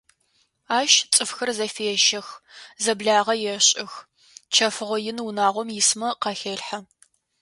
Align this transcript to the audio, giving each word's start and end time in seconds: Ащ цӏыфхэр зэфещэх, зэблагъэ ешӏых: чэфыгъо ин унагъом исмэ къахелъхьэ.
Ащ 0.79 0.91
цӏыфхэр 1.13 1.49
зэфещэх, 1.57 2.27
зэблагъэ 2.83 3.35
ешӏых: 3.55 3.93
чэфыгъо 4.53 4.97
ин 5.09 5.17
унагъом 5.27 5.69
исмэ 5.79 6.09
къахелъхьэ. 6.21 6.79